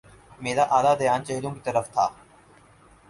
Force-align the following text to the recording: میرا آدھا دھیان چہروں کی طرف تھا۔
میرا 0.43 0.63
آدھا 0.77 0.93
دھیان 0.99 1.19
چہروں 1.25 1.51
کی 1.55 1.59
طرف 1.63 1.85
تھا۔ 1.93 2.05